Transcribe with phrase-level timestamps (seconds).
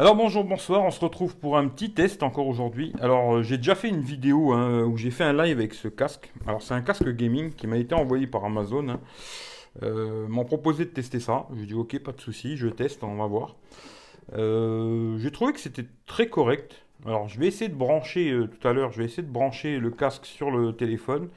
[0.00, 2.94] Alors bonjour, bonsoir, on se retrouve pour un petit test encore aujourd'hui.
[3.02, 5.88] Alors euh, j'ai déjà fait une vidéo hein, où j'ai fait un live avec ce
[5.88, 6.32] casque.
[6.46, 8.88] Alors c'est un casque gaming qui m'a été envoyé par Amazon.
[8.88, 9.00] Hein.
[9.82, 11.48] Euh, m'ont proposé de tester ça.
[11.54, 13.56] J'ai dit ok, pas de souci, je teste, on va voir.
[14.32, 16.82] Euh, j'ai trouvé que c'était très correct.
[17.04, 19.90] Alors je vais essayer de brancher tout à l'heure, je vais essayer de brancher le
[19.90, 21.28] casque sur le téléphone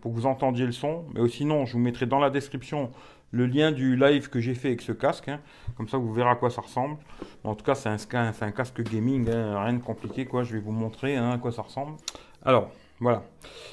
[0.00, 1.06] pour que vous entendiez le son.
[1.12, 2.92] Mais sinon, je vous mettrai dans la description
[3.32, 5.28] le lien du live que j'ai fait avec ce casque.
[5.28, 5.40] Hein.
[5.76, 6.98] Comme ça, vous verrez à quoi ça ressemble.
[7.42, 9.60] En tout cas, c'est un, casque gaming, hein.
[9.60, 10.26] rien de compliqué.
[10.26, 10.44] quoi.
[10.44, 11.96] Je vais vous montrer hein, à quoi ça ressemble.
[12.44, 13.24] Alors, voilà.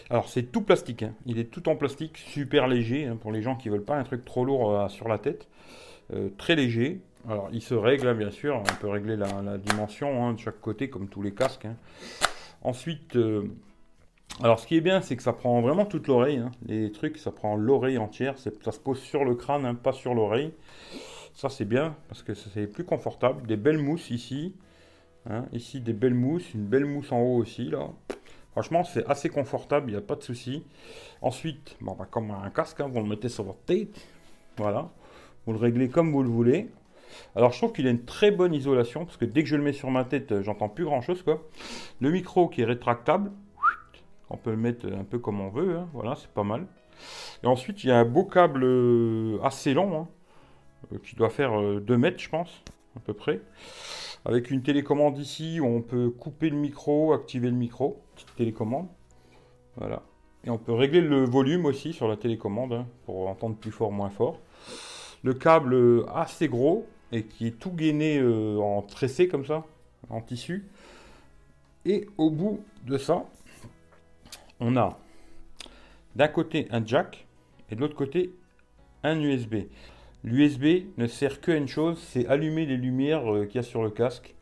[0.10, 1.06] Alors, c'est tout plastique.
[1.26, 4.26] Il est tout en plastique, super léger, pour les gens qui veulent pas un truc
[4.26, 5.48] trop lourd euh, sur la tête.
[6.14, 7.02] Euh, très léger.
[7.28, 8.56] Alors, il se règle, bien sûr.
[8.58, 11.68] On peut régler la, dimension de chaque côté, comme tous les casques.
[12.62, 13.18] Ensuite...
[13.18, 13.44] Euh,
[14.42, 16.38] alors, ce qui est bien, c'est que ça prend vraiment toute l'oreille.
[16.38, 16.52] Hein.
[16.66, 18.38] Les trucs, ça prend l'oreille entière.
[18.38, 20.54] Ça se pose sur le crâne, hein, pas sur l'oreille.
[21.34, 23.46] Ça, c'est bien parce que c'est plus confortable.
[23.48, 24.56] Des belles mousses ici.
[25.30, 25.44] Hein.
[25.52, 26.54] Ici, des belles mousses.
[26.54, 27.90] Une belle mousse en haut aussi, là.
[28.52, 30.64] Franchement, c'est assez confortable, il n'y a pas de souci.
[31.22, 34.08] Ensuite, bon, bah, comme un casque, vous le mettez sur votre tête.
[34.58, 34.90] Voilà.
[35.46, 36.70] Vous le réglez comme vous le voulez.
[37.36, 39.64] Alors, je trouve qu'il a une très bonne isolation parce que dès que je le
[39.64, 41.24] mets sur ma tête, j'entends plus grand chose.
[42.00, 43.32] Le micro qui est rétractable.
[44.30, 45.88] On peut le mettre un peu comme on veut, hein.
[45.94, 46.68] voilà, c'est pas mal.
[47.44, 50.08] Et ensuite, il y a un beau câble euh, assez long, hein,
[50.94, 52.64] euh, qui doit faire 2 euh, mètres, je pense,
[52.96, 53.42] à peu près.
[54.26, 58.88] Avec une télécommande ici, où on peut couper le micro, activer le micro, petite télécommande.
[59.78, 60.04] Voilà.
[60.46, 63.92] Et on peut régler le volume aussi sur la télécommande, hein, pour entendre plus fort,
[63.92, 64.40] moins fort.
[65.24, 69.66] Le câble assez gros, et qui est tout gainé en tressé comme ça,
[70.10, 70.66] en tissu.
[71.86, 73.26] Et au bout de ça,
[74.60, 75.00] on a
[76.16, 77.28] d'un côté un jack
[77.70, 78.34] et de l'autre côté
[79.04, 79.56] un USB.
[80.24, 83.82] L'USB ne sert qu'à une chose, c'est allumer les lumières euh, qu'il y a sur
[83.82, 84.36] le casque.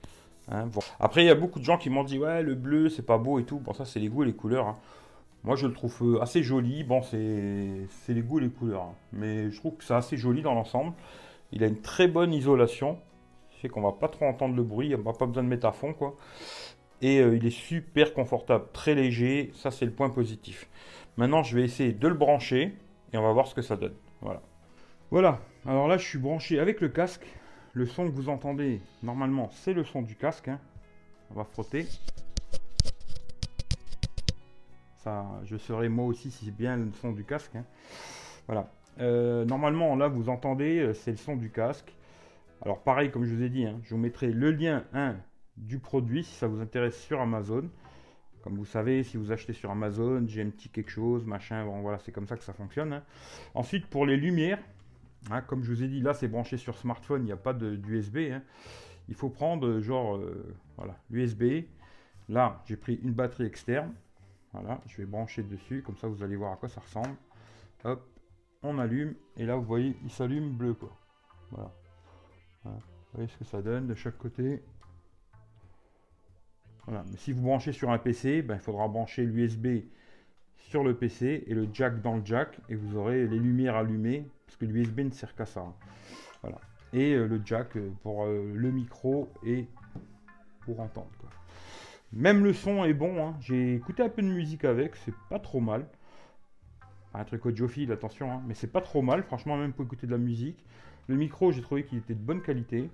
[0.50, 3.06] Hein, Après, il y a beaucoup de gens qui m'ont dit ouais le bleu c'est
[3.06, 3.60] pas beau et tout.
[3.60, 4.68] Bon ça c'est les goûts et les couleurs.
[4.68, 4.78] Hein.
[5.44, 6.84] Moi je le trouve euh, assez joli.
[6.84, 8.84] Bon c'est les goûts et les couleurs.
[8.84, 8.96] Hein.
[9.14, 10.94] Mais je trouve que c'est assez joli dans l'ensemble.
[11.52, 12.98] Il a une très bonne isolation.
[13.62, 14.96] C'est qu'on va pas trop entendre le bruit.
[14.96, 16.16] On va pas besoin de mettre à fond quoi.
[17.02, 20.68] Et euh, il est super confortable, très léger, ça c'est le point positif.
[21.16, 22.74] Maintenant je vais essayer de le brancher
[23.14, 23.94] et on va voir ce que ça donne.
[24.22, 24.42] Voilà.
[25.12, 27.26] Voilà, alors là je suis branché avec le casque.
[27.74, 30.48] Le son que vous entendez normalement c'est le son du casque.
[30.48, 30.60] Hein.
[31.30, 31.86] On va frotter.
[34.98, 37.56] Ça, je serai moi aussi si c'est bien le son du casque.
[37.56, 37.66] Hein.
[38.48, 38.72] Voilà.
[39.00, 41.94] Euh, normalement là vous entendez, euh, c'est le son du casque.
[42.64, 45.16] Alors pareil comme je vous ai dit, hein, je vous mettrai le lien 1
[45.58, 47.70] du produit si ça vous intéresse sur Amazon.
[48.44, 51.82] Comme vous savez, si vous achetez sur Amazon, j'ai un petit quelque chose, machin, bon
[51.82, 52.94] voilà, c'est comme ça que ça fonctionne.
[52.94, 53.04] Hein.
[53.56, 54.60] Ensuite, pour les lumières,
[55.32, 57.54] hein, comme je vous ai dit, là c'est branché sur smartphone, il n'y a pas
[57.54, 58.18] d'USB.
[58.32, 58.44] Hein.
[59.10, 61.66] Il faut prendre genre, euh, voilà, l'USB.
[62.30, 63.94] Là, j'ai pris une batterie externe.
[64.54, 67.16] Voilà, je vais brancher dessus, comme ça vous allez voir à quoi ça ressemble.
[67.84, 68.08] Hop,
[68.64, 70.98] on allume, et là vous voyez, il s'allume bleu quoi.
[71.52, 71.72] Voilà.
[72.64, 72.78] voilà.
[72.78, 74.64] Vous voyez ce que ça donne de chaque côté.
[77.18, 79.84] Si vous branchez sur un PC, ben, il faudra brancher l'USB
[80.58, 84.30] sur le PC et le jack dans le jack et vous aurez les lumières allumées
[84.46, 85.62] parce que l'USB ne sert qu'à ça.
[85.62, 85.74] Hein.
[86.42, 86.60] Voilà.
[86.94, 89.68] Et euh, le jack euh, pour euh, le micro et
[90.62, 91.10] pour entendre.
[92.14, 93.26] Même le son est bon.
[93.26, 93.36] Hein.
[93.42, 95.86] J'ai écouté un peu de musique avec, c'est pas trop mal.
[97.14, 98.42] Un truc audiophile, attention, hein.
[98.48, 100.64] mais c'est pas trop mal, franchement, même pour écouter de la musique.
[101.08, 102.90] Le micro, j'ai trouvé qu'il était de bonne qualité.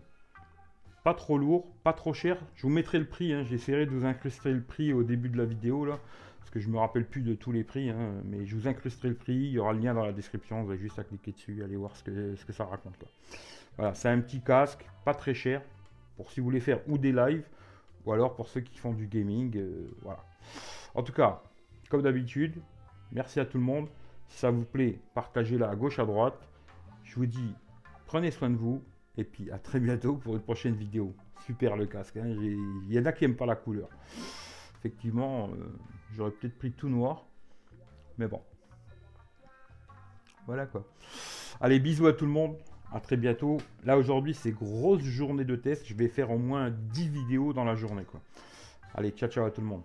[1.04, 2.38] Pas trop lourd, pas trop cher.
[2.56, 3.34] Je vous mettrai le prix.
[3.34, 3.44] Hein.
[3.44, 6.00] J'essaierai de vous incruster le prix au début de la vidéo là.
[6.40, 7.90] Parce que je me rappelle plus de tous les prix.
[7.90, 8.22] Hein.
[8.26, 9.36] Mais je vous incrusterai le prix.
[9.36, 10.64] Il y aura le lien dans la description.
[10.64, 11.62] Vous avez juste à cliquer dessus.
[11.64, 12.96] Allez voir ce que, ça raconte.
[13.78, 14.86] Voilà, c'est un petit casque.
[15.04, 15.62] Pas très cher.
[16.16, 17.46] Pour si vous voulez faire ou des lives.
[18.06, 19.58] Ou alors pour ceux qui font du gaming.
[19.58, 20.24] Euh, voilà.
[20.96, 21.42] En tout cas,
[21.90, 22.62] comme d'habitude,
[23.12, 23.88] merci à tout le monde.
[24.28, 26.48] Si ça vous plaît, partagez-la à gauche, à droite.
[27.04, 27.54] Je vous dis,
[28.06, 28.82] prenez soin de vous.
[29.18, 31.16] Et puis à très bientôt pour une prochaine vidéo.
[31.46, 32.18] Super le casque.
[32.18, 32.26] Hein.
[32.28, 33.90] Il y en a qui n'aiment pas la couleur.
[34.80, 35.66] Effectivement, euh,
[36.14, 37.26] j'aurais peut-être pris tout noir.
[38.18, 38.42] Mais bon.
[40.46, 40.86] Voilà quoi.
[41.62, 42.58] Allez, bisous à tout le monde.
[42.92, 43.58] À très bientôt.
[43.84, 45.86] Là aujourd'hui, c'est grosse journée de test.
[45.88, 48.04] Je vais faire au moins 10 vidéos dans la journée.
[48.04, 48.22] quoi.
[48.94, 49.84] Allez, ciao ciao à tout le monde.